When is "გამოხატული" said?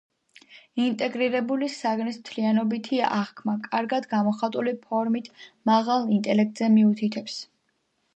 4.15-4.73